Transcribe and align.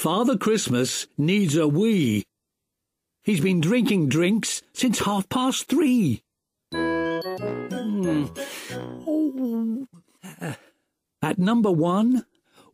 Father 0.00 0.38
Christmas 0.38 1.06
needs 1.18 1.56
a 1.58 1.68
wee. 1.68 2.24
He's 3.22 3.40
been 3.40 3.60
drinking 3.60 4.08
drinks 4.08 4.62
since 4.72 5.00
half 5.00 5.28
past 5.28 5.68
three. 5.68 6.22
Mm. 6.72 8.34
Oh. 9.06 9.86
At 11.20 11.38
number 11.38 11.70
one, 11.70 12.24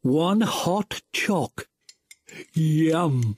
one 0.03 0.43
hot 0.43 1.03
choc. 1.13 1.67
Yum. 2.55 3.35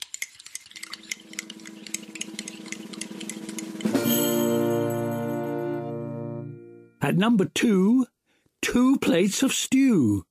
At 7.01 7.15
number 7.17 7.45
two, 7.45 8.05
two 8.61 8.99
plates 8.99 9.41
of 9.41 9.51
stew. 9.51 10.27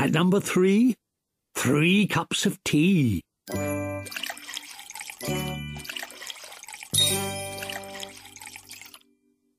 At 0.00 0.12
number 0.12 0.40
three, 0.40 0.96
three 1.54 2.06
cups 2.06 2.46
of 2.46 2.64
tea. 2.64 3.20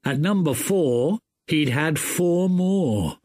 At 0.04 0.20
number 0.20 0.56
four, 0.56 1.20
he'd 1.46 1.70
had 1.70 2.00
four 2.00 2.50
more. 2.50 3.21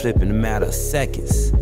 Flip 0.00 0.20
in 0.22 0.30
a 0.30 0.34
matter 0.34 0.66
of 0.66 0.74
seconds. 0.74 1.52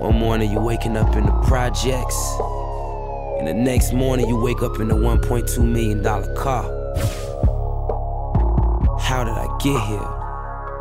One 0.00 0.16
morning 0.18 0.50
you 0.50 0.60
waking 0.60 0.96
up 0.96 1.14
in 1.16 1.26
the 1.26 1.32
projects, 1.46 2.16
and 3.38 3.46
the 3.48 3.54
next 3.54 3.92
morning 3.92 4.28
you 4.28 4.36
wake 4.40 4.62
up 4.62 4.80
in 4.80 4.90
a 4.90 4.94
1.2 4.94 5.58
million 5.64 6.02
dollar 6.02 6.34
car. 6.34 6.64
How 9.00 9.24
did 9.24 9.34
I 9.34 9.46
get 9.62 9.80
here? 9.86 10.08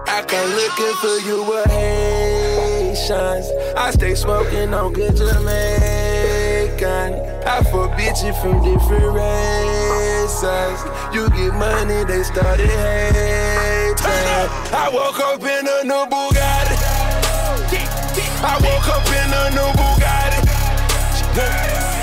I 0.07 0.21
come 0.27 0.49
looking 0.51 0.95
for 1.01 1.17
you 1.27 1.43
with 1.49 1.65
Haitians. 1.71 3.47
I 3.77 3.91
stay 3.91 4.15
smoking 4.15 4.73
on 4.73 4.93
good 4.93 5.15
Jamaican. 5.15 7.13
Bitches 8.13 8.37
from 8.43 8.61
different 8.61 9.09
races. 9.09 10.77
You 11.15 11.29
get 11.31 11.51
money, 11.55 12.03
they 12.05 12.21
started 12.21 12.69
hating. 12.69 14.05
I 14.05 14.87
woke 14.93 15.19
up 15.19 15.41
in 15.41 15.65
a 15.65 15.83
new 15.83 16.05
Bugatti. 16.05 16.77
I 18.45 18.53
woke 18.61 18.87
up 18.93 19.07
in 19.09 19.33
a 19.33 19.49
new 19.57 19.65
Bugatti. 19.73 20.45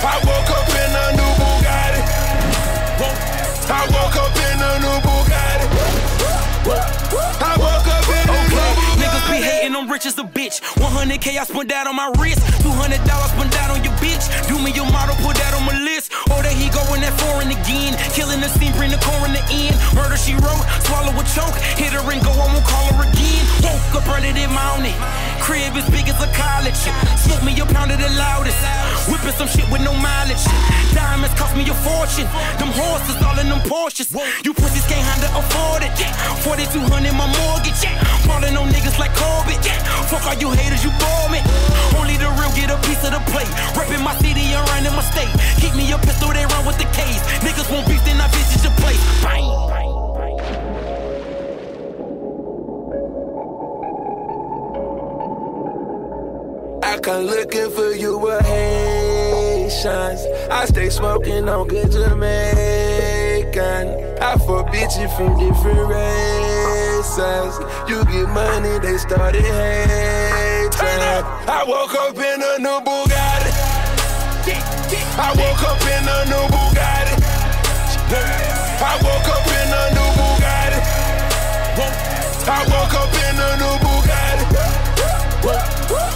I 0.03 0.19
woke 0.27 0.50
up 0.50 0.69
in 0.83 0.97
a 0.98 1.14
new 1.14 1.31
Bugatti. 1.38 2.03
I 3.70 3.86
woke 3.86 4.16
up 4.16 4.40
rich 10.00 10.06
as 10.06 10.19
a 10.19 10.25
bitch. 10.25 10.61
100k 10.81 11.37
I 11.37 11.44
spent 11.44 11.69
that 11.69 11.87
on 11.87 11.97
my 11.97 12.09
wrist. 12.16 12.41
$200 12.65 12.97
spent 12.97 13.53
that 13.53 13.69
on 13.69 13.84
your 13.84 13.93
bitch. 14.00 14.25
Do 14.49 14.56
me 14.56 14.72
your 14.72 14.88
model, 14.88 15.15
put 15.21 15.37
that 15.37 15.53
on 15.53 15.65
my 15.69 15.77
list. 15.77 16.12
Oh, 16.33 16.41
there 16.41 16.56
he 16.56 16.72
going 16.72 17.05
that 17.05 17.12
foreign 17.21 17.53
again. 17.53 17.93
Killing 18.16 18.41
the 18.41 18.49
scene, 18.49 18.72
bring 18.81 18.91
the 18.91 19.00
core 19.05 19.28
in 19.28 19.37
the 19.37 19.44
end. 19.53 19.77
Murder 19.93 20.16
she 20.16 20.33
wrote, 20.41 20.65
swallow 20.88 21.12
a 21.12 21.25
choke. 21.37 21.56
Hit 21.77 21.93
her 21.93 22.00
and 22.00 22.22
go, 22.25 22.33
I 22.33 22.49
won't 22.49 22.65
call 22.65 22.88
her 22.97 23.05
again. 23.05 23.44
Woke 23.61 24.00
up 24.00 24.09
early 24.09 24.33
this 24.33 24.49
morning. 24.49 24.97
Crib 25.44 25.77
as 25.77 25.88
big 25.93 26.09
as 26.09 26.17
a 26.17 26.28
college. 26.32 26.81
Smoke 27.21 27.44
me 27.44 27.53
a 27.61 27.67
pound 27.69 27.93
of 27.93 28.00
the 28.00 28.09
loudest. 28.17 28.56
Whipping 29.05 29.37
some 29.37 29.49
shit 29.49 29.69
with 29.69 29.84
no 29.84 29.93
mileage. 29.93 30.41
Diamonds 30.97 31.37
cost 31.37 31.53
me 31.56 31.69
a 31.69 31.77
fortune. 31.77 32.28
Them 32.56 32.72
horses 32.72 33.21
all 33.21 33.37
in 33.37 33.53
them 33.53 33.61
Porsches. 33.69 34.09
You 34.44 34.56
pussies 34.56 34.87
can't 34.88 35.05
handle 35.05 35.44
afford 35.44 35.84
it. 35.84 35.93
4200 36.41 37.12
my 37.12 37.28
mortgage. 37.28 37.84
All 40.31 40.39
you 40.39 40.51
haters, 40.53 40.85
you 40.85 40.91
bore 41.03 41.29
me. 41.35 41.41
Only 41.99 42.17
the 42.17 42.31
real 42.39 42.53
get 42.55 42.71
a 42.71 42.79
piece 42.87 43.03
of 43.05 43.11
the 43.11 43.23
plate. 43.31 43.51
Reppin' 43.75 44.03
my 44.03 44.15
city 44.19 44.47
and 44.55 44.63
running 44.71 44.95
my 44.95 45.03
state. 45.03 45.33
Keep 45.59 45.75
me 45.75 45.91
a 45.93 45.99
pistol, 45.99 46.31
they 46.33 46.47
run 46.47 46.65
with 46.67 46.79
the 46.79 46.89
case. 46.95 47.21
Niggas 47.43 47.71
won't 47.71 47.87
beef, 47.89 48.03
then 48.05 48.21
I 48.21 48.29
visit 48.29 48.63
your 48.63 48.75
place. 48.79 49.03
Bang. 49.23 49.45
I 56.83 56.99
come 56.99 57.25
looking 57.27 57.71
for 57.71 57.93
you 57.93 58.19
with 58.19 58.45
Haitians. 58.47 60.21
I 60.51 60.65
stay 60.67 60.91
smoking 60.91 61.49
on 61.49 61.67
good 61.69 61.91
Jamaican. 61.91 62.59
I 63.62 64.37
for 64.47 64.65
bitches 64.65 65.15
from 65.16 65.37
different 65.38 65.88
races. 65.88 67.59
You 67.88 68.04
get 68.04 68.28
money, 68.32 68.78
they 68.78 68.97
started 68.97 69.43
hating. 69.43 70.81
I 70.81 71.65
woke 71.69 71.94
up 71.94 72.16
in 72.16 72.41
a 72.41 72.59
new 72.59 72.81
Bugatti. 72.81 73.53
I 75.19 75.32
woke 75.37 75.62
up 75.69 75.82
in 75.82 76.09
a 76.09 76.25
new 76.25 76.47
Bugatti. 76.49 77.15
I 78.81 78.97
woke 79.04 79.28
up 79.28 79.47
in 79.47 79.72
a 79.76 79.93
new 79.93 80.09
Bugatti. 80.16 80.81
I 82.49 82.65
woke 82.65 82.94
up 82.97 83.12
in 83.12 83.37
a 83.37 83.56
new 83.60 83.76
Bugatti. 83.84 84.44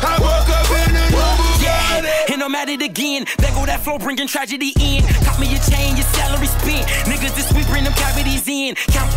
I 0.02 0.16
woke 0.20 0.48
up 0.48 0.70
in 0.70 0.96
a 0.96 1.04
new 1.10 1.24
Bugatti. 1.40 2.32
And 2.32 2.40
I'm 2.42 2.54
at 2.54 2.68
it 2.68 2.80
again. 2.80 3.26
There 3.38 3.52
go 3.52 3.66
that 3.66 3.80
flow, 3.80 3.98
bringing 3.98 4.28
tragedy 4.28 4.72
in. 4.80 5.04
Cop 5.24 5.38
me 5.38 5.46
a 5.54 5.58
chain, 5.70 5.96
your 5.96 6.06
salary 6.16 6.46
spent. 6.46 6.88
Cavities 8.74 9.13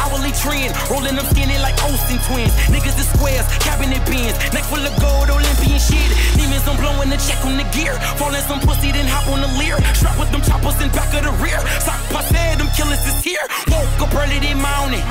hourly 0.00 0.32
trend. 0.32 0.74
Rolling 0.90 1.16
them 1.16 1.26
skinny 1.32 1.58
like 1.58 1.76
Olsen 1.84 2.18
twins. 2.26 2.52
Niggas 2.72 2.96
the 2.96 3.06
squares, 3.14 3.46
cabinet 3.60 4.02
bins. 4.06 4.36
Neck 4.52 4.64
full 4.68 4.82
of 4.82 4.94
gold, 5.00 5.30
Olympian 5.30 5.80
shit. 5.80 6.08
Demons, 6.36 6.66
I'm 6.68 6.76
blowing 6.76 7.10
the 7.10 7.18
check 7.18 7.40
on 7.44 7.56
the 7.56 7.66
gear. 7.74 7.94
Falling 8.20 8.42
some 8.46 8.60
pussy, 8.60 8.92
then 8.92 9.06
hop 9.06 9.28
on 9.28 9.40
the 9.40 9.50
Lear. 9.58 9.76
Strap 9.94 10.18
with 10.18 10.30
them 10.30 10.42
choppers 10.42 10.78
in 10.80 10.88
back 10.90 11.12
of 11.14 11.24
the 11.24 11.32
rear. 11.42 11.58
Sock 11.80 12.00
passe, 12.12 12.56
them 12.58 12.68
killers 12.76 13.02
is 13.06 13.18
here. 13.22 13.44
Woke 13.70 14.08
up 14.08 14.14
early 14.14 14.38
this 14.38 14.56
morning. 14.56 15.04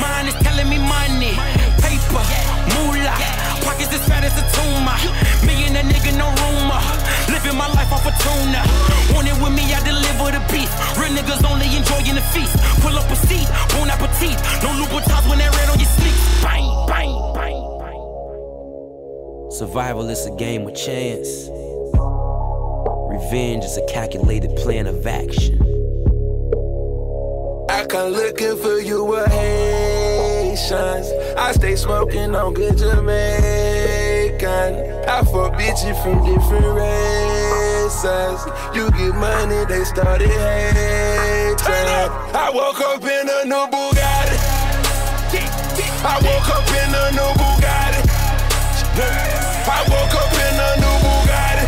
Mine 0.00 0.28
is 0.28 0.36
telling 0.42 0.68
me 0.68 0.78
money. 0.78 1.34
Paper, 1.80 2.24
moolah. 2.74 3.16
Pockets 3.62 3.94
as 3.94 4.02
fat 4.08 4.24
as 4.26 4.34
a 4.34 4.44
tumor. 4.56 4.98
Me 5.46 5.66
and 5.66 5.76
that 5.76 5.86
nigga, 5.86 6.12
no 6.18 6.26
rumor. 6.42 6.82
Living 7.30 7.56
my 7.56 7.68
life 7.72 7.92
off 7.92 8.04
a 8.06 8.12
tuna. 8.18 8.62
Want 9.14 9.28
it 9.30 9.36
with 9.38 9.54
me, 9.54 9.62
I 9.70 9.78
deliver 9.86 10.34
the 10.34 10.42
beef. 10.50 10.70
Real 10.98 11.14
niggas 11.14 11.42
only 11.46 11.70
enjoying 11.76 12.16
the 12.18 12.24
feast. 12.34 12.58
Pull 12.82 12.98
up 12.98 13.08
a 13.10 13.16
seat, 13.16 13.46
bon 13.74 13.90
appetit. 14.12 14.36
No 14.62 14.68
Louboutins 14.70 15.28
when 15.28 15.38
that 15.38 15.54
red 15.56 15.68
on 15.70 15.78
your 15.78 15.88
sleeve. 15.88 16.42
Bang, 16.42 16.86
bang, 16.86 17.14
bang, 17.34 17.78
bang. 17.78 18.00
Survival 19.50 20.08
is 20.10 20.26
a 20.26 20.30
game 20.36 20.66
of 20.66 20.74
chance. 20.74 21.48
Revenge 23.10 23.64
is 23.64 23.76
a 23.76 23.86
calculated 23.86 24.56
plan 24.56 24.86
of 24.86 25.06
action. 25.06 25.58
I 27.70 27.84
come 27.86 28.12
looking 28.12 28.56
for 28.56 28.78
you 28.78 29.04
with 29.04 29.30
Haitians. 29.30 31.12
I 31.36 31.52
stay 31.52 31.76
smoking 31.76 32.34
on 32.34 32.54
good 32.54 32.76
Jamaican. 32.76 34.42
I 35.08 35.22
for 35.24 35.50
bitches 35.50 36.02
from 36.02 36.24
different 36.24 36.66
races. 36.76 38.44
You 38.74 38.90
get 38.90 39.14
money, 39.14 39.64
they 39.66 39.84
started 39.84 40.28
hating. 40.28 41.02
I 42.34 42.50
woke 42.52 42.80
up 42.80 43.04
in 43.04 43.28
a 43.28 43.44
new 43.44 43.66
Bugatti. 43.70 43.91
I 46.04 46.18
woke 46.18 46.48
up 46.50 46.66
in 46.66 46.90
a 46.94 47.12
new 47.14 47.30
Bugatti. 47.38 48.02
I 49.70 49.80
woke 49.88 50.14
up 50.18 50.34
in 50.34 50.58
a 50.58 50.70
new 50.82 50.96
Bugatti. 51.04 51.64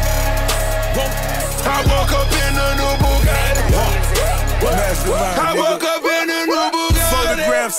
I 1.64 1.78
woke 1.86 2.12
up 2.18 2.32
in 2.42 2.58
a 2.58 2.74
new 2.74 2.92
Bugatti. 2.98 3.62
I 5.38 5.54
woke 5.56 5.84
up 5.84 5.93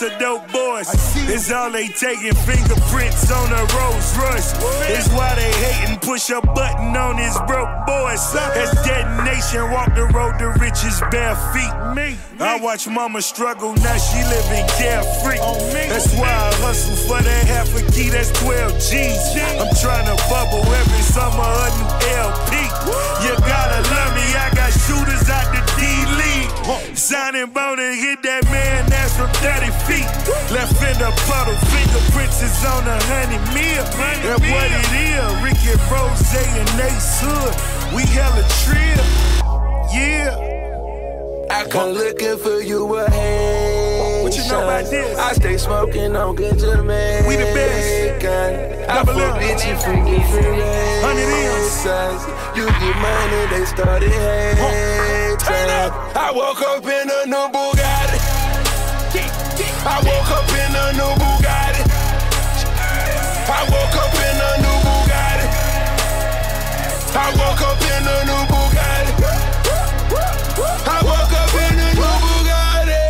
in 0.02 0.08
a 0.08 0.16
new 0.16 0.16
Bugatti. 0.16 0.16
Photographs 0.16 0.16
of 0.16 0.20
dope 0.20 0.52
boys. 0.52 0.88
It's 1.30 1.52
all 1.52 1.72
they 1.72 1.88
taking 1.88 2.36
fingerprints 2.46 3.32
on 3.32 3.52
a 3.52 3.66
Rolls 3.76 4.18
Royce. 4.18 4.54
It's 4.90 5.10
why 5.10 5.36
they 5.36 5.52
hating, 5.52 6.00
push 6.00 6.30
a 6.30 6.42
button 6.42 6.96
on 6.96 7.18
his 7.18 7.38
broke 7.48 7.70
boys. 7.86 8.34
That's 8.34 8.72
detonation, 8.84 9.72
walk 9.72 9.94
the 9.96 10.06
road 10.14 10.38
to 10.40 10.50
riches 10.60 11.02
bare 11.12 11.36
feet. 11.54 11.72
Me. 11.96 12.18
I 12.40 12.60
watch 12.60 12.88
mama 12.88 13.22
struggle, 13.22 13.74
now 13.76 13.98
she 13.98 14.24
living 14.24 14.68
carefree. 14.78 15.40
That's 15.90 16.14
why 16.16 16.28
I 16.28 16.54
hustle 16.62 16.96
for 17.08 17.22
that 17.22 17.48
half 17.48 17.70
a 17.76 17.82
key, 17.92 18.10
that's 18.10 18.32
12 18.44 18.72
G's. 18.74 19.36
I'm 19.60 19.72
trying 19.80 20.08
to 20.12 20.18
bubble 20.30 20.66
every 20.74 21.04
summer 21.04 21.48
a 21.48 21.68
new 21.80 21.90
LP. 22.20 22.54
You 23.24 23.34
gotta 23.48 23.82
love 23.96 24.12
me, 24.16 24.26
I 24.36 24.52
got 24.56 24.72
shooters 24.72 25.30
out 25.30 25.54
the. 25.54 25.65
Signing 26.66 27.52
bone 27.54 27.78
and 27.78 27.94
hit 27.94 28.24
that 28.24 28.44
man, 28.46 28.90
that's 28.90 29.14
from 29.14 29.30
30 29.38 29.70
feet. 29.86 30.10
Left 30.50 30.74
in 30.82 30.98
the 30.98 31.14
puddle, 31.30 31.54
fingerprints 31.70 32.42
is 32.42 32.58
on 32.66 32.82
a 32.90 32.98
honey 33.06 33.38
meal. 33.54 33.86
That's 33.94 34.42
what 34.42 34.74
it 34.74 34.90
is. 34.98 35.30
Ricky 35.46 35.78
Rose 35.94 36.34
and 36.34 36.82
Ace 36.82 37.22
Hood, 37.22 37.54
we 37.94 38.02
hella 38.10 38.42
trill. 38.66 39.06
Yeah. 39.94 40.34
I 41.52 41.70
come 41.70 41.92
looking 41.92 42.38
for 42.40 42.60
you 42.62 42.96
a 42.96 43.12
Haitian. 43.12 44.24
What 44.24 44.36
you 44.36 44.50
know 44.50 44.64
about 44.64 44.90
this? 44.90 45.20
I 45.20 45.34
stay 45.34 45.58
smoking 45.58 46.16
on 46.16 46.36
good 46.36 46.58
Jamaican. 46.58 47.28
We 47.28 47.36
the 47.36 47.46
best. 47.54 48.26
I 48.90 49.04
Double 49.04 49.22
M. 49.22 49.38
bitches 49.38 49.84
from 49.84 50.04
different 50.04 50.66
Hundred. 51.06 52.58
You 52.58 52.66
get 52.66 52.96
money, 52.98 53.46
they 53.54 53.66
started 53.66 54.10
hating. 54.10 55.15
Up. 55.66 56.16
I 56.16 56.32
woke 56.32 56.62
up 56.62 56.86
in 56.86 57.10
a 57.10 57.26
new 57.26 57.50
Bugatti. 57.50 58.20
I 59.84 60.00
woke 60.06 60.32
up 60.32 60.50
in 60.50 60.76
a 60.76 60.94
new 60.94 61.12
Bugatti. 61.18 61.84
I 63.50 63.64
woke 63.72 63.96
up 63.98 64.14
in 64.14 64.42
a 64.46 64.58
new 64.62 64.78
Bugatti. 64.86 65.48
I 67.16 67.20
woke 67.34 67.62
up 67.62 67.82
in 67.82 68.08
a 68.08 68.18
new 68.26 68.44
Bugatti. 68.52 69.14
I 70.88 71.02
woke 71.04 71.34
up 71.34 71.54
in 71.56 71.80
a 71.80 71.94
new 71.96 72.14
Bugatti. 72.22 73.02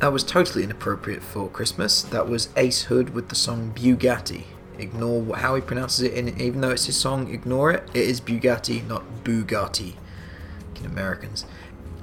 That 0.00 0.12
was 0.12 0.24
totally 0.24 0.64
inappropriate 0.64 1.22
for 1.22 1.50
Christmas. 1.50 2.02
That 2.02 2.26
was 2.26 2.48
Ace 2.56 2.84
Hood 2.84 3.10
with 3.10 3.28
the 3.28 3.34
song 3.34 3.72
Bugatti. 3.74 4.44
Ignore 4.78 5.36
how 5.36 5.54
he 5.54 5.60
pronounces 5.60 6.02
it, 6.02 6.14
and 6.14 6.40
even 6.40 6.60
though 6.60 6.70
it's 6.70 6.86
his 6.86 6.96
song, 6.96 7.32
ignore 7.32 7.70
it. 7.70 7.88
It 7.94 8.08
is 8.08 8.20
Bugatti, 8.20 8.86
not 8.86 9.04
Bugatti. 9.24 9.94
Fucking 10.82 10.86
Americans. 10.86 11.44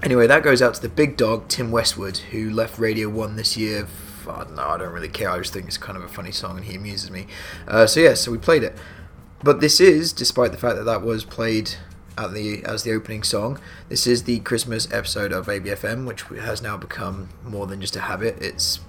Anyway, 0.02 0.28
that 0.28 0.44
goes 0.44 0.62
out 0.62 0.74
to 0.76 0.82
the 0.82 0.90
big 0.90 1.18
dog, 1.18 1.48
Tim 1.50 1.72
Westwood, 1.72 2.18
who 2.32 2.50
left 2.50 2.80
Radio 2.80 3.10
1 3.10 3.36
this 3.36 3.58
year. 3.58 3.84
F- 3.84 4.28
I 4.30 4.44
don't 4.44 4.56
know, 4.56 4.64
I 4.64 4.78
don't 4.78 4.94
really 4.94 5.10
care. 5.10 5.30
I 5.30 5.40
just 5.40 5.54
think 5.54 5.68
it's 5.68 5.78
kind 5.78 5.98
of 5.98 6.04
a 6.04 6.08
funny 6.08 6.32
song 6.32 6.58
and 6.58 6.66
he 6.66 6.76
amuses 6.76 7.12
me. 7.12 7.28
Uh, 7.68 7.86
so, 7.86 8.00
yeah, 8.00 8.14
so 8.14 8.32
we 8.32 8.38
played 8.38 8.64
it. 8.64 8.78
But 9.44 9.60
this 9.60 9.80
is, 9.80 10.14
despite 10.14 10.52
the 10.52 10.58
fact 10.58 10.78
that 10.78 10.84
that 10.84 11.02
was 11.02 11.24
played 11.24 11.76
at 12.18 12.34
the 12.34 12.64
as 12.66 12.84
the 12.84 12.92
opening 12.92 13.24
song, 13.24 13.60
this 13.88 14.06
is 14.06 14.24
the 14.24 14.40
Christmas 14.40 14.92
episode 14.92 15.32
of 15.32 15.48
ABFM, 15.48 16.06
which 16.06 16.24
has 16.24 16.62
now 16.62 16.76
become 16.76 17.30
more 17.44 17.66
than 17.66 17.80
just 17.80 17.96
a 17.96 18.02
habit. 18.02 18.38
It's 18.42 18.82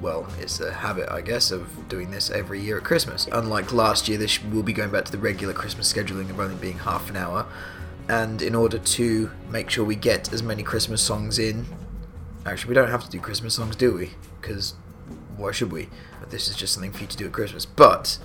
well, 0.00 0.26
it's 0.38 0.60
a 0.60 0.72
habit, 0.72 1.10
I 1.10 1.20
guess, 1.20 1.50
of 1.50 1.88
doing 1.88 2.10
this 2.10 2.30
every 2.30 2.60
year 2.60 2.78
at 2.78 2.84
Christmas. 2.84 3.28
Unlike 3.32 3.72
last 3.72 4.08
year, 4.08 4.18
this 4.18 4.42
will 4.44 4.62
be 4.62 4.72
going 4.72 4.90
back 4.90 5.04
to 5.06 5.12
the 5.12 5.18
regular 5.18 5.54
Christmas 5.54 5.92
scheduling 5.92 6.28
of 6.30 6.38
only 6.38 6.56
being 6.56 6.78
half 6.78 7.08
an 7.10 7.16
hour. 7.16 7.46
And 8.08 8.42
in 8.42 8.54
order 8.54 8.78
to 8.78 9.30
make 9.50 9.70
sure 9.70 9.84
we 9.84 9.96
get 9.96 10.32
as 10.32 10.42
many 10.42 10.62
Christmas 10.62 11.02
songs 11.02 11.38
in, 11.38 11.66
actually, 12.44 12.68
we 12.68 12.74
don't 12.74 12.90
have 12.90 13.04
to 13.04 13.10
do 13.10 13.18
Christmas 13.18 13.54
songs, 13.54 13.74
do 13.74 13.94
we? 13.94 14.10
Because 14.40 14.74
why 15.36 15.50
should 15.50 15.72
we? 15.72 15.88
This 16.28 16.48
is 16.48 16.56
just 16.56 16.74
something 16.74 16.92
for 16.92 17.02
you 17.02 17.08
to 17.08 17.16
do 17.16 17.26
at 17.26 17.32
Christmas. 17.32 17.66
But 17.66 18.18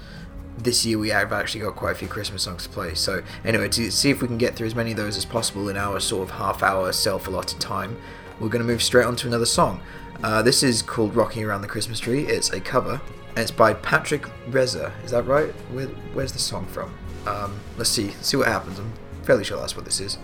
this 0.58 0.86
year 0.86 0.98
we 0.98 1.10
have 1.10 1.32
actually 1.32 1.62
got 1.62 1.76
quite 1.76 1.92
a 1.92 1.96
few 1.96 2.08
Christmas 2.08 2.44
songs 2.44 2.64
to 2.64 2.70
play. 2.70 2.94
So 2.94 3.24
anyway, 3.44 3.70
to 3.70 3.92
see 3.92 4.10
if 4.10 4.22
we 4.22 4.28
can 4.28 4.38
get 4.38 4.56
through 4.56 4.68
as 4.68 4.76
many 4.76 4.92
of 4.92 4.98
those 4.98 5.18
as 5.18 5.26
possible 5.26 5.70
in 5.70 5.78
our 5.78 6.00
sort 6.00 6.30
of 6.30 6.36
half-hour 6.36 6.92
self-allotted 6.92 7.60
time, 7.60 7.98
we're 8.42 8.50
going 8.50 8.66
to 8.66 8.68
move 8.68 8.82
straight 8.82 9.06
on 9.06 9.16
to 9.18 9.28
another 9.28 9.46
song. 9.46 9.80
Uh, 10.24 10.42
this 10.42 10.64
is 10.64 10.82
called 10.82 11.16
"Rocking 11.16 11.44
Around 11.46 11.62
the 11.62 11.68
Christmas 11.68 12.00
Tree." 12.00 12.26
It's 12.26 12.50
a 12.50 12.60
cover, 12.60 13.00
and 13.30 13.40
it's 13.40 13.52
by 13.52 13.74
Patrick 13.76 14.26
Reza. 14.48 14.92
Is 15.06 15.12
that 15.12 15.26
right? 15.28 15.52
Where, 15.72 15.88
where's 16.14 16.32
the 16.32 16.40
song 16.40 16.66
from? 16.66 16.94
Um, 17.28 17.60
let's 17.78 17.90
see. 17.90 18.08
Let's 18.08 18.28
see 18.28 18.38
what 18.38 18.48
happens. 18.48 18.80
I'm 18.80 18.92
fairly 19.24 19.44
sure 19.44 19.60
that's 19.60 19.76
what 19.76 19.86
this 19.86 20.00
is. 20.00 20.18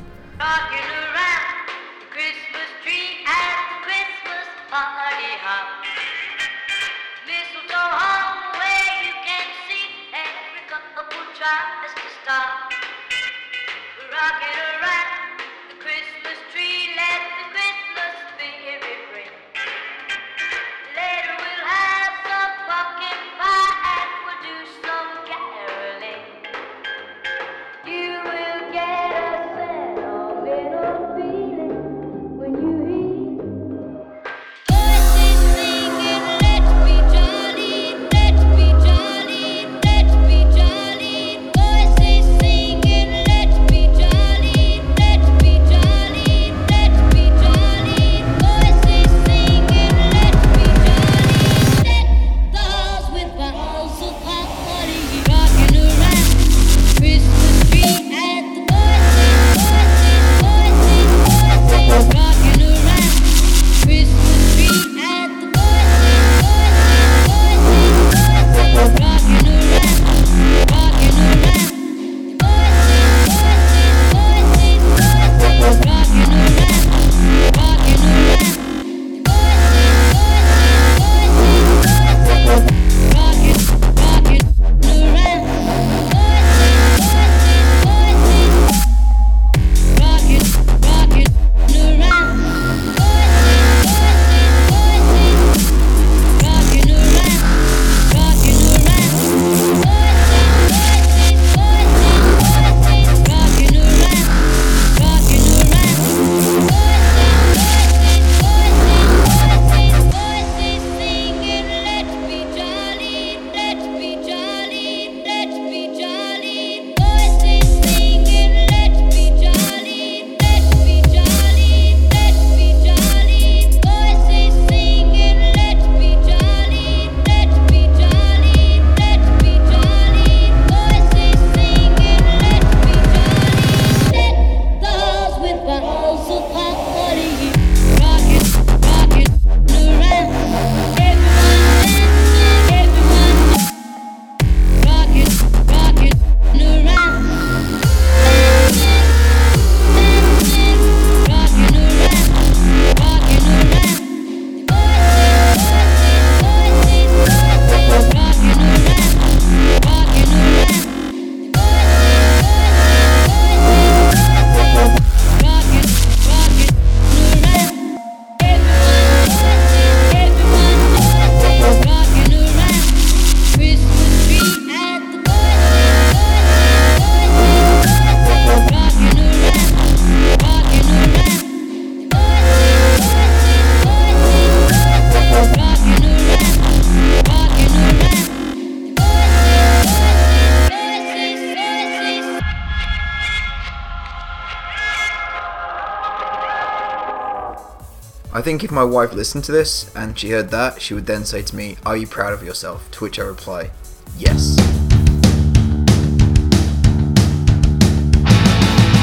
I 198.37 198.41
think 198.43 198.63
if 198.63 198.69
my 198.69 198.83
wife 198.83 199.13
listened 199.13 199.45
to 199.45 199.51
this 199.51 199.91
and 199.95 200.17
she 200.17 200.29
heard 200.29 200.51
that, 200.51 200.79
she 200.79 200.93
would 200.93 201.07
then 201.07 201.25
say 201.25 201.41
to 201.41 201.55
me, 201.55 201.75
Are 201.83 201.97
you 201.97 202.05
proud 202.05 202.33
of 202.33 202.43
yourself? 202.43 202.87
To 202.91 203.03
which 203.03 203.17
I 203.17 203.23
reply, 203.23 203.71
Yes. 204.15 204.55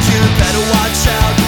You 0.07 0.21
better 0.39 0.61
watch 0.71 1.09
out. 1.09 1.44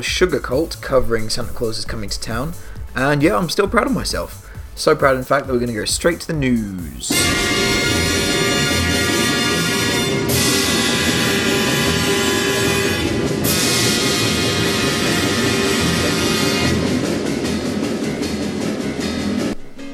was 0.00 0.06
Sugarcult 0.06 0.80
covering 0.80 1.28
Santa 1.28 1.52
Claus 1.52 1.76
is 1.76 1.84
Coming 1.84 2.08
to 2.08 2.18
Town. 2.18 2.54
And 2.94 3.22
yeah, 3.22 3.36
I'm 3.36 3.50
still 3.50 3.68
proud 3.68 3.86
of 3.86 3.92
myself. 3.92 4.50
So 4.74 4.96
proud, 4.96 5.18
in 5.18 5.24
fact, 5.24 5.46
that 5.46 5.52
we're 5.52 5.58
going 5.58 5.68
to 5.68 5.78
go 5.78 5.84
straight 5.84 6.20
to 6.20 6.26
the 6.26 6.32
news. 6.32 7.10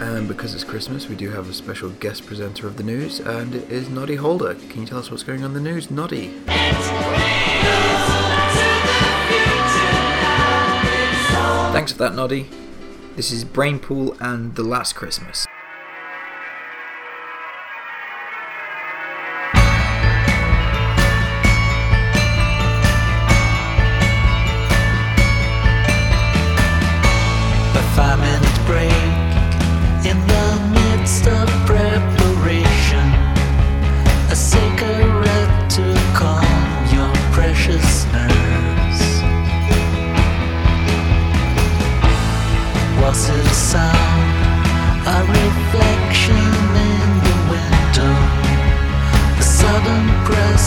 And 0.01 0.29
because 0.29 0.55
it's 0.55 0.63
Christmas, 0.63 1.09
we 1.09 1.17
do 1.17 1.31
have 1.31 1.51
a 1.51 1.53
special 1.53 1.91
guest 1.91 2.27
presenter 2.27 2.69
of 2.69 2.77
the 2.77 2.85
news, 2.85 3.19
and 3.19 3.57
it 3.57 3.69
is 3.69 3.89
Noddy 3.89 4.15
Holder. 4.15 4.55
Can 4.55 4.83
you 4.83 4.87
tell 4.87 5.01
us 5.01 5.11
what's 5.11 5.25
going 5.25 5.43
on 5.43 5.57
in 5.57 5.65
the 5.65 5.69
news, 5.69 5.91
Noddy? 5.91 6.33
Thanks 11.87 11.97
for 11.97 12.02
that, 12.02 12.16
Noddy. 12.16 12.49
This 13.14 13.31
is 13.31 13.45
Brainpool 13.45 14.21
and 14.21 14.57
The 14.57 14.64
Last 14.64 14.95
Christmas. 14.95 15.47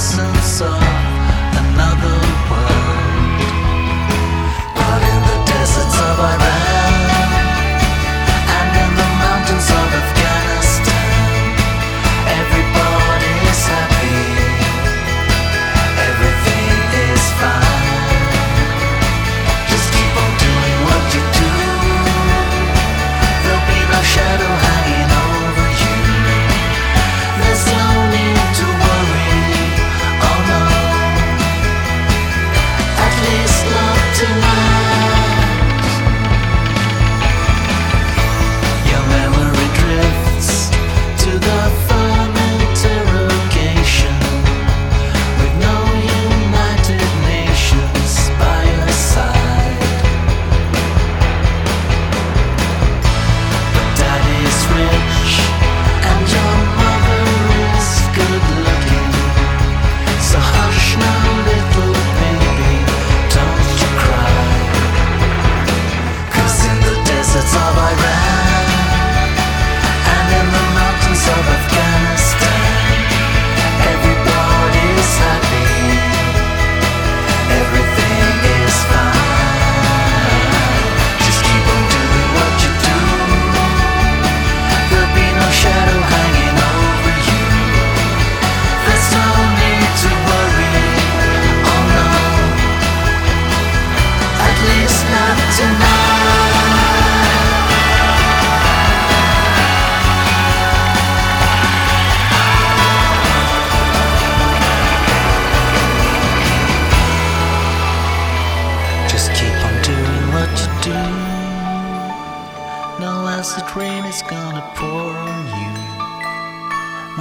innocence 0.09 0.61
of 0.61 0.98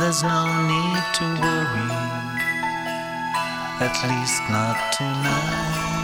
there's 0.00 0.22
no 0.22 0.46
need 0.66 1.02
to 1.14 1.24
worry. 1.40 1.90
At 3.80 3.94
least 4.08 4.42
not 4.50 4.76
tonight. 4.92 5.97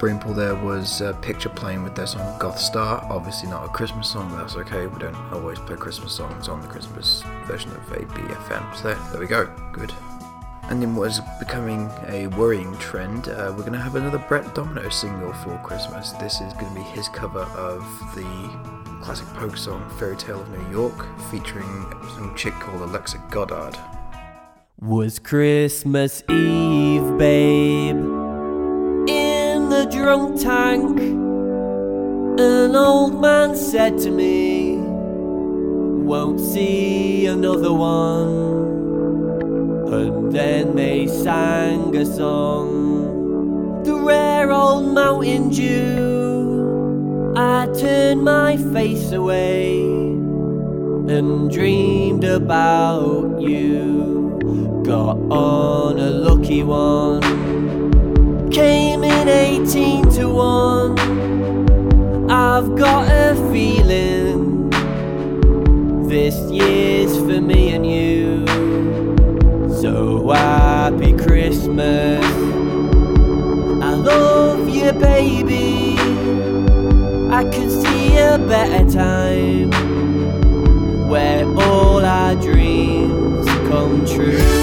Brainpool 0.00 0.34
there 0.34 0.54
was 0.54 1.02
uh, 1.02 1.12
Picture 1.20 1.50
Plane 1.50 1.82
with 1.82 1.94
their 1.94 2.06
song 2.06 2.38
Goth 2.38 2.58
Star. 2.58 3.06
Obviously 3.10 3.50
not 3.50 3.66
a 3.66 3.68
Christmas 3.68 4.08
song, 4.08 4.30
but 4.30 4.38
that's 4.38 4.56
okay. 4.56 4.86
We 4.86 4.98
don't 4.98 5.14
always 5.30 5.58
play 5.58 5.76
Christmas 5.76 6.14
songs 6.14 6.48
on 6.48 6.62
the 6.62 6.68
Christmas 6.68 7.22
version 7.44 7.70
of 7.72 7.82
ABFM. 7.88 8.76
So 8.76 8.88
there, 8.88 8.98
there 9.10 9.20
we 9.20 9.26
go. 9.26 9.44
Good. 9.72 9.92
And 10.70 10.82
in 10.82 10.96
what 10.96 11.10
is 11.10 11.20
becoming 11.38 11.90
a 12.08 12.28
worrying 12.28 12.74
trend, 12.78 13.28
uh, 13.28 13.52
we're 13.54 13.62
going 13.62 13.74
to 13.74 13.78
have 13.78 13.94
another 13.94 14.24
Brett 14.26 14.54
Domino 14.54 14.88
single 14.88 15.34
for 15.34 15.58
Christmas. 15.58 16.12
This 16.12 16.40
is 16.40 16.54
going 16.54 16.68
to 16.68 16.74
be 16.76 16.80
his 16.80 17.08
cover 17.08 17.40
of 17.40 17.82
the 18.14 19.02
classic 19.02 19.26
folk 19.38 19.58
song 19.58 19.86
Fairy 19.98 20.16
Tale 20.16 20.40
of 20.40 20.48
New 20.48 20.70
York, 20.70 21.06
featuring 21.30 21.84
some 22.14 22.34
chick 22.38 22.54
called 22.54 22.80
Alexa 22.80 23.22
Goddard. 23.30 23.76
Was 24.78 25.18
Christmas 25.18 26.22
Eve, 26.30 27.18
babe, 27.18 27.99
the 29.80 29.86
drunk 29.90 30.38
tank. 30.38 31.00
An 32.38 32.76
old 32.76 33.18
man 33.18 33.56
said 33.56 33.96
to 34.00 34.10
me, 34.10 34.76
Won't 34.76 36.38
see 36.38 37.24
another 37.26 37.72
one. 37.72 38.50
And 39.90 40.32
then 40.32 40.76
they 40.76 41.06
sang 41.06 41.96
a 41.96 42.04
song, 42.04 43.82
the 43.84 43.94
rare 43.94 44.52
old 44.52 44.92
Mountain 44.92 45.48
Dew. 45.48 47.32
I 47.34 47.66
turned 47.78 48.22
my 48.22 48.58
face 48.74 49.12
away 49.12 49.80
and 49.80 51.50
dreamed 51.50 52.24
about 52.24 53.40
you. 53.40 54.82
Got 54.84 55.16
on 55.30 55.98
a 55.98 56.10
lucky 56.10 56.62
one, 56.64 57.22
came 58.50 58.99
in 59.20 59.28
18 59.28 60.10
to 60.12 60.28
1. 60.28 62.30
I've 62.30 62.74
got 62.76 63.10
a 63.10 63.34
feeling 63.52 64.70
this 66.08 66.36
year's 66.50 67.16
for 67.18 67.40
me 67.40 67.74
and 67.74 67.86
you. 67.86 68.46
So 69.80 70.30
happy 70.30 71.12
Christmas. 71.12 72.24
I 73.82 73.94
love 73.94 74.68
you, 74.70 74.92
baby. 74.92 75.96
I 77.30 77.44
can 77.44 77.68
see 77.68 78.16
a 78.16 78.38
better 78.38 78.90
time 78.90 79.70
where 81.10 81.44
all 81.58 82.02
our 82.04 82.34
dreams 82.36 83.46
come 83.68 84.06
true. 84.06 84.59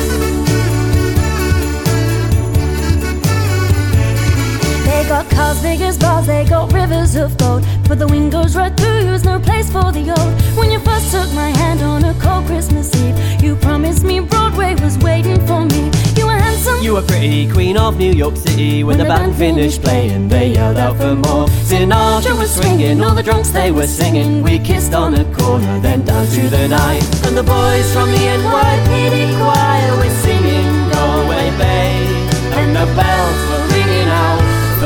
Got 5.08 5.30
cars 5.30 5.62
big 5.62 5.80
as 5.82 5.98
bars, 5.98 6.28
they 6.28 6.44
got 6.44 6.72
rivers 6.74 7.16
of 7.16 7.38
gold. 7.38 7.66
But 7.88 8.00
the 8.00 8.08
wind 8.08 8.32
goes 8.32 8.56
right 8.56 8.76
through, 8.76 8.98
you, 8.98 9.04
there's 9.04 9.24
no 9.24 9.40
place 9.40 9.72
for 9.72 9.92
the 9.92 10.10
old. 10.10 10.58
When 10.58 10.70
you 10.70 10.80
first 10.80 11.12
took 11.12 11.32
my 11.34 11.50
hand 11.50 11.82
on 11.82 12.04
a 12.04 12.14
cold 12.16 12.46
Christmas 12.46 12.94
Eve, 12.96 13.18
you 13.42 13.56
promised 13.56 14.04
me 14.04 14.20
Broadway 14.20 14.76
was 14.76 14.98
waiting 14.98 15.40
for 15.48 15.64
me. 15.66 15.92
You 16.18 16.26
were 16.26 16.34
handsome. 16.34 16.82
You 16.82 16.96
were 16.96 17.04
pretty 17.04 17.50
queen 17.50 17.78
of 17.78 17.98
New 17.98 18.12
York 18.12 18.36
City. 18.36 18.84
When 18.84 18.98
the 18.98 19.06
band 19.06 19.36
finished 19.36 19.82
playing, 19.82 20.28
they 20.28 20.54
yelled 20.54 20.78
out 20.78 20.98
for 20.98 21.16
more. 21.16 21.48
Sinatra 21.70 22.38
was 22.38 22.54
swinging, 22.54 23.02
all 23.02 23.16
the 23.16 23.24
drunks 23.24 23.50
they 23.52 23.72
were 23.72 23.88
singing. 23.88 24.44
We 24.44 24.60
kissed 24.60 24.94
on 24.94 25.14
a 25.14 25.24
corner, 25.36 25.80
then 25.80 26.04
danced 26.04 26.34
through 26.34 26.50
the 26.50 26.68
night. 26.68 27.04
And 27.26 27.38
the 27.38 27.44
boys 27.44 27.94
from 27.94 28.12
the 28.12 28.18
NYPD 28.18 29.40
choir 29.40 29.98
were 29.98 30.16
singing 30.26 30.90
Galway 30.92 31.50
Bay. 31.58 32.28
And 32.60 32.76
the 32.76 32.86
bells 32.96 32.98
were 32.98 32.98
ringing 32.98 33.54
out 33.54 33.57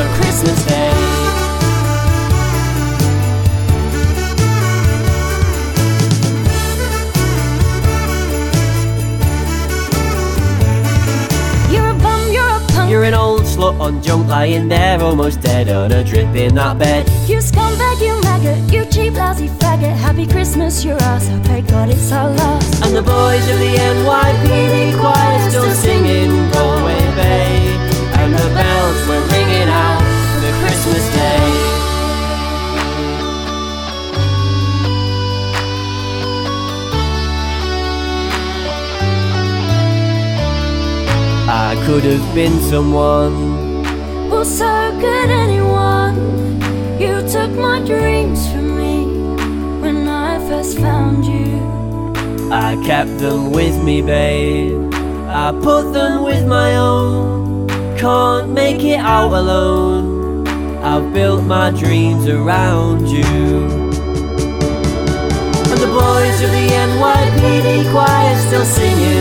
for 0.01 0.21
Christmas 0.21 0.65
Day. 0.65 0.91
You're 11.71 11.89
a 11.89 11.93
bum, 11.93 12.31
you're 12.31 12.43
a 12.43 12.59
punk. 12.71 12.89
You're 12.89 13.03
an 13.03 13.13
old 13.13 13.41
slut 13.43 13.79
on 13.79 14.01
junk 14.01 14.27
lying 14.27 14.67
there, 14.67 14.99
almost 15.01 15.41
dead 15.41 15.69
on 15.69 15.91
a 15.91 16.03
drip 16.03 16.35
in 16.35 16.55
that 16.55 16.79
bed. 16.79 17.07
You 17.29 17.37
scumbag, 17.37 18.01
you 18.01 18.19
maggot, 18.21 18.73
you 18.73 18.85
cheap, 18.85 19.13
lousy 19.13 19.49
faggot. 19.49 19.95
Happy 19.95 20.25
Christmas, 20.25 20.83
your 20.83 20.97
ass. 21.03 21.29
I 21.29 21.39
pray 21.43 21.61
God 21.61 21.89
it's 21.89 22.11
our 22.11 22.29
last. 22.29 22.85
And 22.85 22.95
the 22.95 23.03
boys 23.03 23.45
of 23.53 23.59
the 23.59 23.73
NYPD 23.75 24.99
choir 24.99 25.49
still 25.49 25.71
singing 25.71 26.31
Galway 26.51 27.01
Bay. 27.15 27.91
And 28.21 28.33
the 28.33 28.47
bells 28.55 29.07
were 29.07 29.30
could 41.91 42.03
have 42.05 42.33
been 42.33 42.57
someone. 42.61 43.83
Well, 44.29 44.45
so 44.45 44.71
could 45.01 45.29
anyone. 45.29 46.15
You 47.01 47.15
took 47.27 47.51
my 47.51 47.79
dreams 47.85 48.49
from 48.49 48.77
me 48.77 48.95
when 49.81 50.07
I 50.07 50.39
first 50.47 50.79
found 50.79 51.25
you. 51.25 51.51
I 52.49 52.81
kept 52.85 53.17
them 53.17 53.51
with 53.51 53.83
me, 53.83 54.01
babe. 54.01 54.93
I 55.27 55.51
put 55.51 55.91
them 55.91 56.23
with 56.23 56.47
my 56.47 56.77
own. 56.77 57.67
Can't 57.97 58.51
make 58.51 58.81
it 58.85 59.01
out 59.17 59.33
alone. 59.33 60.47
I've 60.91 61.11
built 61.11 61.43
my 61.43 61.71
dreams 61.71 62.25
around 62.25 63.09
you. 63.09 63.25
And 65.69 65.79
the 65.85 65.91
boys 66.01 66.37
of 66.45 66.51
the 66.57 66.67
NYPD 66.87 67.91
choir 67.91 68.37
still 68.47 68.63
singing. 68.63 69.20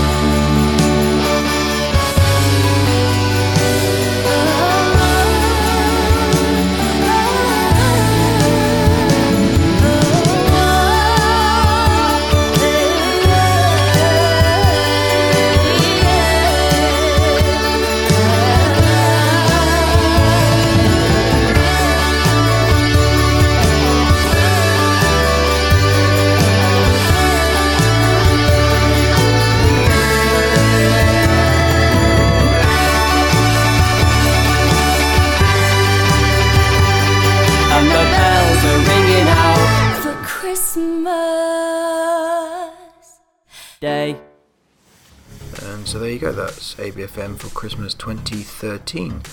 Go, 46.21 46.31
that's 46.31 46.75
ABFM 46.75 47.39
for 47.39 47.49
Christmas 47.49 47.95
2013. 47.95 49.23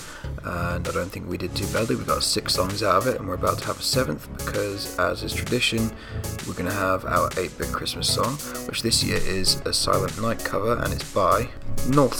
And 0.43 0.87
I 0.87 0.91
don't 0.91 1.09
think 1.11 1.29
we 1.29 1.37
did 1.37 1.55
too 1.55 1.67
badly. 1.71 1.95
We 1.95 2.03
got 2.03 2.23
six 2.23 2.55
songs 2.55 2.81
out 2.81 2.95
of 2.95 3.07
it, 3.07 3.19
and 3.19 3.27
we're 3.27 3.35
about 3.35 3.59
to 3.59 3.65
have 3.67 3.79
a 3.79 3.83
seventh 3.83 4.27
because, 4.39 4.97
as 4.97 5.21
is 5.21 5.31
tradition, 5.31 5.91
we're 6.47 6.53
going 6.53 6.65
to 6.65 6.71
have 6.71 7.05
our 7.05 7.29
8 7.37 7.55
bit 7.59 7.67
Christmas 7.67 8.11
song, 8.11 8.33
which 8.67 8.81
this 8.81 9.03
year 9.03 9.17
is 9.17 9.57
a 9.65 9.73
Silent 9.73 10.19
Night 10.19 10.43
cover, 10.43 10.81
and 10.83 10.91
it's 10.91 11.13
by 11.13 11.47
North 11.89 12.15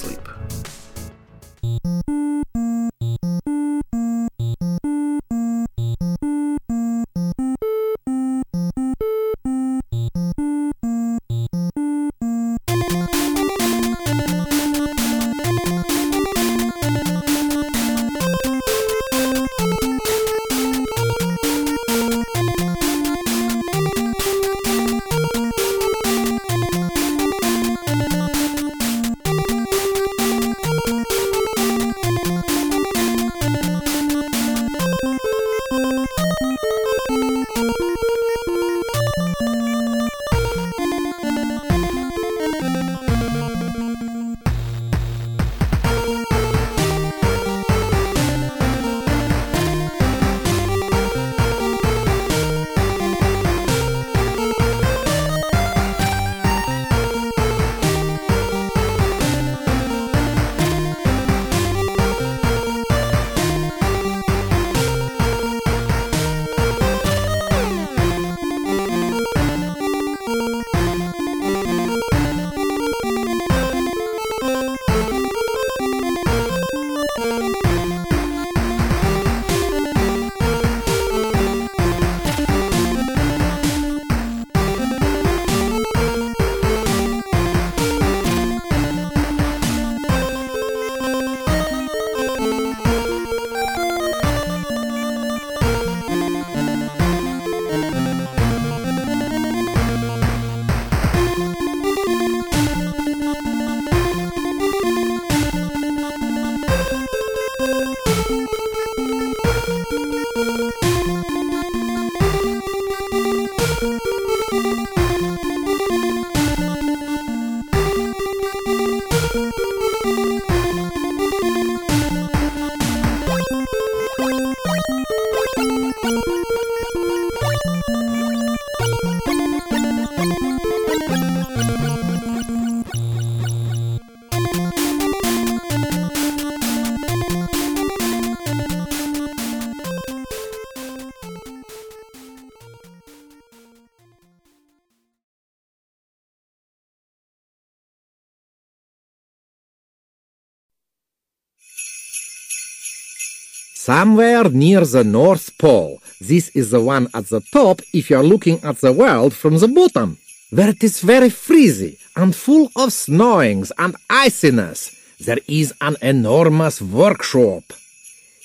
somewhere 153.80 154.50
near 154.50 154.84
the 154.84 155.06
North 155.06 155.58
Pole. 155.58 156.02
This 156.20 156.50
is 156.50 156.70
the 156.70 156.82
one 156.82 157.08
at 157.14 157.28
the 157.28 157.40
top 157.40 157.82
if 157.94 158.10
you're 158.10 158.32
looking 158.34 158.58
at 158.62 158.80
the 158.80 158.92
world 158.92 159.34
from 159.34 159.58
the 159.58 159.70
bottom, 159.70 160.18
where 160.50 160.72
it 160.76 160.84
is 160.84 161.00
very 161.00 161.30
freezy 161.30 161.98
and 162.14 162.36
full 162.36 162.66
of 162.76 162.90
snowings 162.92 163.72
and 163.78 163.96
iciness. 164.10 164.80
There 165.26 165.40
is 165.48 165.74
an 165.80 165.96
enormous 166.02 166.82
workshop. 166.82 167.64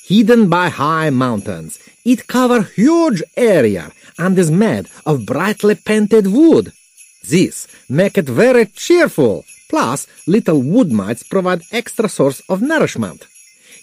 Hidden 0.06 0.48
by 0.48 0.68
high 0.68 1.10
mountains, 1.10 1.80
it 2.04 2.28
covers 2.28 2.72
huge 2.74 3.20
area 3.36 3.90
and 4.16 4.38
is 4.38 4.52
made 4.52 4.86
of 5.04 5.26
brightly 5.26 5.74
painted 5.74 6.28
wood. 6.28 6.72
This 7.28 7.66
make 7.88 8.16
it 8.16 8.28
very 8.28 8.66
cheerful. 8.66 9.44
Plus, 9.68 10.06
little 10.28 10.62
wood 10.62 10.92
mites 10.92 11.24
provide 11.24 11.62
extra 11.72 12.08
source 12.08 12.40
of 12.48 12.62
nourishment. 12.62 13.26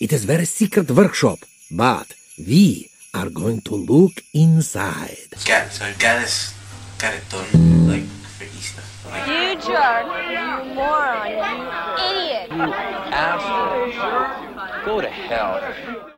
It 0.01 0.11
is 0.11 0.25
very 0.25 0.45
secret 0.45 0.89
workshop, 0.89 1.45
but 1.69 2.15
we 2.39 2.89
are 3.13 3.29
going 3.29 3.61
to 3.61 3.75
look 3.75 4.13
inside. 4.33 5.29
Got 5.45 5.71
so 5.71 5.93
Gladys 5.99 6.55
got 6.97 7.13
it 7.13 7.29
done 7.29 7.87
like 7.87 8.07
for 8.35 8.45
Easter. 8.45 8.81
Like, 9.11 9.27
You 9.27 9.53
jerk. 9.61 10.05
You 10.33 10.73
moron. 10.73 11.29
You 11.29 11.37
idiot. 12.09 12.49
You 12.49 12.73
Asshole. 13.13 13.93
Go 14.85 15.01
to 15.01 15.07
hell. 15.07 16.10